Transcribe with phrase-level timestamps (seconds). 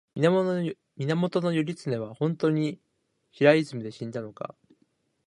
[0.15, 0.73] 源義
[1.05, 2.81] 経は本当に
[3.29, 4.55] 平泉で死んだのか